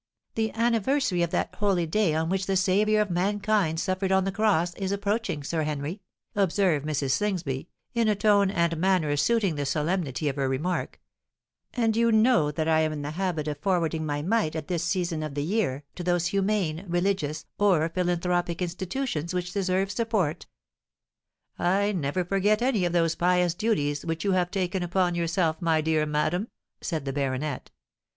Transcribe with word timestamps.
"The 0.33 0.51
anniversary 0.55 1.21
of 1.21 1.29
that 1.29 1.53
holy 1.53 1.85
day 1.85 2.15
on 2.15 2.27
which 2.27 2.47
the 2.47 2.55
Saviour 2.55 3.03
of 3.03 3.11
Mankind 3.11 3.79
suffered 3.79 4.11
on 4.11 4.23
the 4.23 4.31
cross, 4.31 4.73
is 4.73 4.91
approaching, 4.91 5.43
Sir 5.43 5.61
Henry," 5.61 6.01
observed 6.33 6.87
Mrs. 6.87 7.11
Slingsby, 7.11 7.69
in 7.93 8.07
a 8.07 8.15
tone 8.15 8.49
and 8.49 8.77
manner 8.77 9.15
suiting 9.15 9.53
the 9.53 9.63
solemnity 9.67 10.27
of 10.27 10.37
her 10.37 10.49
remark; 10.49 10.99
"and 11.75 11.95
you 11.95 12.11
know 12.11 12.49
that 12.49 12.67
I 12.67 12.79
am 12.79 12.91
in 12.91 13.03
the 13.03 13.11
habit 13.11 13.47
of 13.47 13.59
forwarding 13.59 14.03
my 14.03 14.23
mite 14.23 14.55
at 14.55 14.67
this 14.69 14.83
season 14.83 15.21
of 15.21 15.35
the 15.35 15.43
year 15.43 15.83
to 15.93 16.03
those 16.03 16.25
humane, 16.25 16.83
religious, 16.87 17.45
or 17.59 17.87
philanthropic 17.87 18.59
institutions 18.59 19.35
which 19.35 19.53
deserve 19.53 19.91
support." 19.91 20.47
"I 21.59 21.91
never 21.91 22.25
forget 22.25 22.63
any 22.63 22.85
of 22.85 22.93
those 22.93 23.13
pious 23.13 23.53
duties 23.53 24.03
which 24.03 24.23
you 24.23 24.31
have 24.31 24.49
taken 24.49 24.81
upon 24.81 25.13
yourself, 25.13 25.61
my 25.61 25.79
dear 25.79 26.07
madam," 26.07 26.47
said 26.81 27.05
the 27.05 27.13
baronet. 27.13 27.69